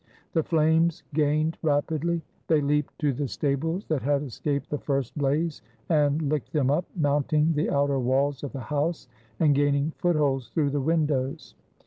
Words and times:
m 0.01 0.15
The 0.33 0.41
flames 0.41 1.03
gained 1.13 1.59
rapidly. 1.61 2.23
They 2.47 2.59
leaped 2.59 2.97
to 3.01 3.13
the 3.13 3.27
stables 3.27 3.85
that 3.85 4.01
had 4.01 4.23
escaped 4.23 4.71
the 4.71 4.79
first 4.79 5.15
blaze 5.15 5.61
and 5.89 6.23
licked 6.23 6.51
them 6.53 6.71
up, 6.71 6.85
mounting 6.95 7.53
the 7.53 7.69
outer 7.69 7.99
walls 7.99 8.41
of 8.43 8.51
the 8.51 8.61
house, 8.61 9.07
and 9.39 9.53
gaining 9.53 9.91
foot 9.99 10.15
holds 10.15 10.49
through 10.49 10.71
the 10.71 10.81
windows. 10.81 11.53